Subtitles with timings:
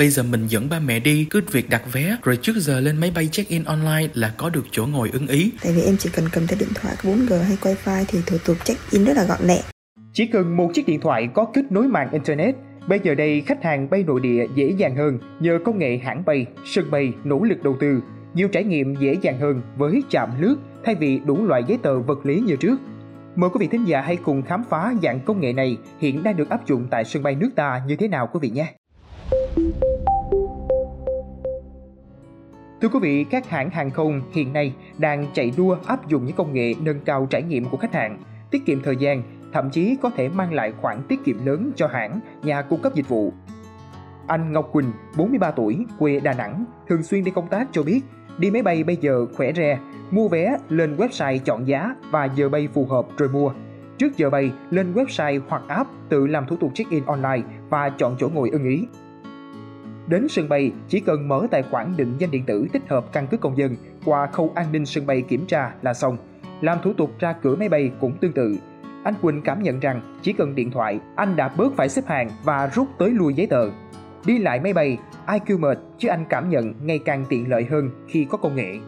[0.00, 2.96] Bây giờ mình dẫn ba mẹ đi, cứ việc đặt vé, rồi trước giờ lên
[2.96, 5.52] máy bay check-in online là có được chỗ ngồi ưng ý.
[5.62, 8.36] Tại vì em chỉ cần cầm theo điện thoại có 4G hay wifi thì thủ
[8.46, 9.62] tục check-in rất là gọn lẹ.
[10.12, 12.54] Chỉ cần một chiếc điện thoại có kết nối mạng Internet,
[12.88, 16.24] bây giờ đây khách hàng bay nội địa dễ dàng hơn nhờ công nghệ hãng
[16.26, 18.00] bay, sân bay nỗ lực đầu tư,
[18.34, 22.00] nhiều trải nghiệm dễ dàng hơn với chạm lướt thay vì đủ loại giấy tờ
[22.00, 22.76] vật lý như trước.
[23.36, 26.36] Mời quý vị thính giả hãy cùng khám phá dạng công nghệ này hiện đang
[26.36, 28.74] được áp dụng tại sân bay nước ta như thế nào quý vị nhé.
[32.80, 36.36] Thưa quý vị, các hãng hàng không hiện nay đang chạy đua áp dụng những
[36.36, 38.18] công nghệ nâng cao trải nghiệm của khách hàng,
[38.50, 41.86] tiết kiệm thời gian, thậm chí có thể mang lại khoản tiết kiệm lớn cho
[41.86, 43.32] hãng, nhà cung cấp dịch vụ.
[44.26, 48.00] Anh Ngọc Quỳnh, 43 tuổi, quê Đà Nẵng, thường xuyên đi công tác cho biết,
[48.38, 49.78] đi máy bay bây giờ khỏe re,
[50.10, 53.52] mua vé lên website chọn giá và giờ bay phù hợp rồi mua.
[53.98, 58.16] Trước giờ bay, lên website hoặc app tự làm thủ tục check-in online và chọn
[58.18, 58.86] chỗ ngồi ưng ý.
[60.10, 63.26] Đến sân bay, chỉ cần mở tài khoản định danh điện tử tích hợp căn
[63.26, 66.16] cước công dân qua khâu an ninh sân bay kiểm tra là xong.
[66.60, 68.56] Làm thủ tục ra cửa máy bay cũng tương tự.
[69.04, 72.30] Anh Quỳnh cảm nhận rằng chỉ cần điện thoại, anh đã bớt phải xếp hàng
[72.44, 73.70] và rút tới lui giấy tờ.
[74.24, 77.64] Đi lại máy bay, ai kêu mệt chứ anh cảm nhận ngày càng tiện lợi
[77.70, 78.78] hơn khi có công nghệ.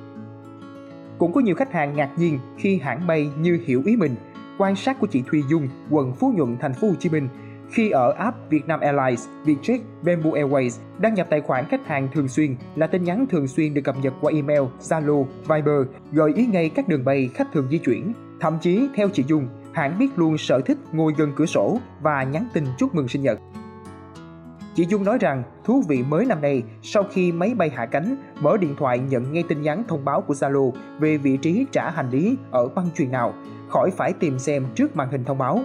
[1.19, 4.15] Cũng có nhiều khách hàng ngạc nhiên khi hãng bay như hiểu ý mình.
[4.59, 7.29] Quan sát của chị Thùy Dung, quận Phú Nhuận, thành phố Hồ Chí Minh
[7.73, 12.29] khi ở app Vietnam Airlines, Vietjet, Bamboo Airways đăng nhập tài khoản khách hàng thường
[12.29, 16.47] xuyên là tin nhắn thường xuyên được cập nhật qua email, Zalo, Viber, gợi ý
[16.47, 18.13] ngay các đường bay khách thường di chuyển.
[18.41, 22.23] Thậm chí, theo chị Dung, hãng biết luôn sở thích ngồi gần cửa sổ và
[22.23, 23.39] nhắn tin chúc mừng sinh nhật.
[24.75, 28.17] Chị Dung nói rằng thú vị mới năm nay, sau khi máy bay hạ cánh,
[28.41, 31.91] mở điện thoại nhận ngay tin nhắn thông báo của Zalo về vị trí trả
[31.91, 33.35] hành lý ở băng truyền nào,
[33.69, 35.61] khỏi phải tìm xem trước màn hình thông báo.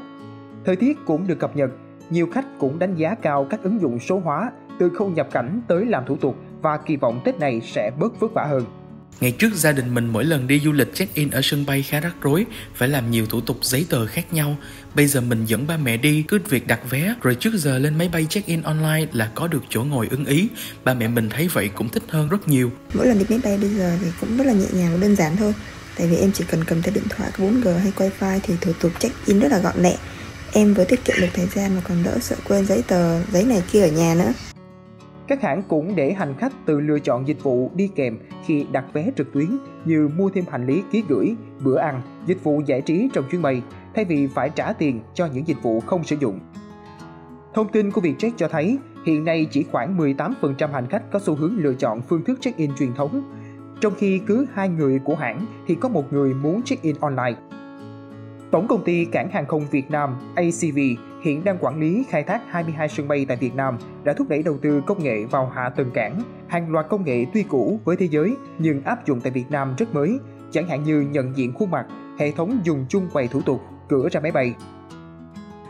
[0.65, 1.69] Thời tiết cũng được cập nhật,
[2.09, 5.61] nhiều khách cũng đánh giá cao các ứng dụng số hóa từ khâu nhập cảnh
[5.67, 8.65] tới làm thủ tục và kỳ vọng Tết này sẽ bớt vất vả hơn.
[9.19, 11.99] Ngày trước gia đình mình mỗi lần đi du lịch check-in ở sân bay khá
[11.99, 14.55] rắc rối, phải làm nhiều thủ tục giấy tờ khác nhau.
[14.95, 17.97] Bây giờ mình dẫn ba mẹ đi, cứ việc đặt vé, rồi trước giờ lên
[17.97, 20.49] máy bay check-in online là có được chỗ ngồi ưng ý.
[20.83, 22.71] Ba mẹ mình thấy vậy cũng thích hơn rất nhiều.
[22.93, 25.15] Mỗi lần đi máy bay bây giờ thì cũng rất là nhẹ nhàng và đơn
[25.15, 25.53] giản thôi.
[25.97, 28.71] Tại vì em chỉ cần cầm theo điện thoại có 4G hay wifi thì thủ
[28.81, 29.97] tục check-in rất là gọn lẹ.
[30.57, 33.45] Em vừa tiết kiệm được thời gian mà còn đỡ sợ quên giấy tờ, giấy
[33.45, 34.31] này kia ở nhà nữa.
[35.27, 38.85] Các hãng cũng để hành khách tự lựa chọn dịch vụ đi kèm khi đặt
[38.93, 42.81] vé trực tuyến như mua thêm hành lý ký gửi, bữa ăn, dịch vụ giải
[42.81, 43.61] trí trong chuyến bay
[43.95, 46.39] thay vì phải trả tiền cho những dịch vụ không sử dụng.
[47.53, 51.35] Thông tin của Vietjet cho thấy hiện nay chỉ khoảng 18% hành khách có xu
[51.35, 53.23] hướng lựa chọn phương thức check-in truyền thống,
[53.81, 57.35] trong khi cứ hai người của hãng thì có một người muốn check-in online.
[58.51, 60.77] Tổng công ty Cảng hàng không Việt Nam ACV
[61.21, 64.43] hiện đang quản lý khai thác 22 sân bay tại Việt Nam đã thúc đẩy
[64.43, 66.21] đầu tư công nghệ vào hạ tầng cảng.
[66.47, 69.75] Hàng loạt công nghệ tuy cũ với thế giới nhưng áp dụng tại Việt Nam
[69.77, 70.19] rất mới,
[70.51, 71.85] chẳng hạn như nhận diện khuôn mặt,
[72.19, 74.55] hệ thống dùng chung quầy thủ tục, cửa ra máy bay.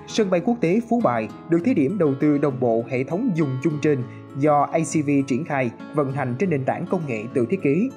[0.08, 3.32] Sân bay quốc tế Phú Bài được thí điểm đầu tư đồng bộ hệ thống
[3.36, 4.04] dùng chung trên
[4.38, 7.90] do ACV triển khai vận hành trên nền tảng công nghệ tự thiết kế.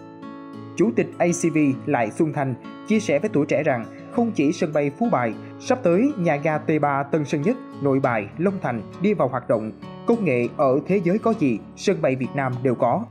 [0.76, 2.54] Chủ tịch ACV Lại Xuân Thành
[2.88, 6.37] chia sẻ với tuổi trẻ rằng không chỉ sân bay Phú Bài, sắp tới nhà
[6.37, 9.72] ga T3 Tân Sơn Nhất, Nội Bài, Long Thành đi vào hoạt động.
[10.06, 13.04] Công nghệ ở thế giới có gì, sân bay Việt Nam đều có.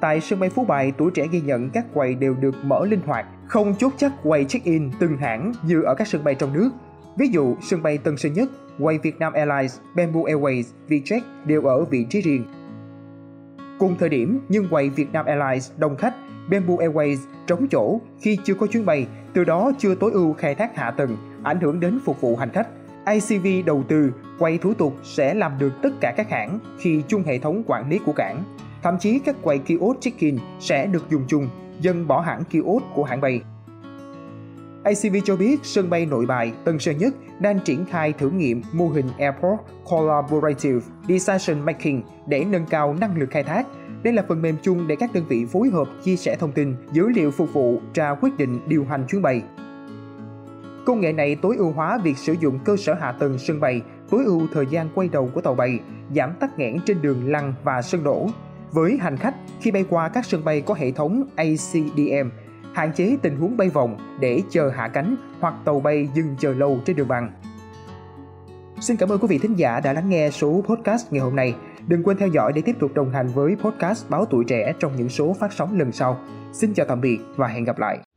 [0.00, 3.00] Tại sân bay Phú Bài, tuổi trẻ ghi nhận các quầy đều được mở linh
[3.06, 6.70] hoạt, không chốt chắc quầy check-in từng hãng như ở các sân bay trong nước.
[7.16, 11.84] Ví dụ, sân bay Tân Sơn Nhất, quầy Vietnam Airlines, Bamboo Airways, Vietjet đều ở
[11.84, 12.44] vị trí riêng.
[13.80, 16.14] Cùng thời điểm, nhưng quầy Vietnam Airlines đông khách,
[16.50, 20.54] Bamboo Airways trống chỗ khi chưa có chuyến bay, từ đó chưa tối ưu khai
[20.54, 22.68] thác hạ tầng, ảnh hưởng đến phục vụ hành khách.
[23.04, 27.22] ACV đầu tư, quay thủ tục sẽ làm được tất cả các hãng khi chung
[27.22, 28.42] hệ thống quản lý của cảng.
[28.82, 31.48] Thậm chí các quầy kiosk check-in sẽ được dùng chung,
[31.80, 33.42] dần bỏ hẳn kiosk của hãng bay.
[34.84, 38.62] ACV cho biết sân bay nội bài Tân Sơn Nhất đang triển khai thử nghiệm
[38.72, 43.66] mô hình Airport Collaborative Decision Making để nâng cao năng lực khai thác.
[44.02, 46.74] Đây là phần mềm chung để các đơn vị phối hợp chia sẻ thông tin,
[46.92, 49.42] dữ liệu phục vụ ra quyết định điều hành chuyến bay.
[50.84, 53.82] Công nghệ này tối ưu hóa việc sử dụng cơ sở hạ tầng sân bay,
[54.10, 55.78] tối ưu thời gian quay đầu của tàu bay,
[56.14, 58.28] giảm tắc nghẽn trên đường lăn và sân đổ.
[58.72, 62.28] Với hành khách, khi bay qua các sân bay có hệ thống ACDM,
[62.74, 66.54] hạn chế tình huống bay vòng để chờ hạ cánh hoặc tàu bay dừng chờ
[66.54, 67.32] lâu trên đường băng.
[68.80, 71.54] Xin cảm ơn quý vị thính giả đã lắng nghe số podcast ngày hôm nay.
[71.86, 74.96] Đừng quên theo dõi để tiếp tục đồng hành với podcast Báo Tuổi Trẻ trong
[74.96, 76.18] những số phát sóng lần sau.
[76.52, 78.09] Xin chào tạm biệt và hẹn gặp lại.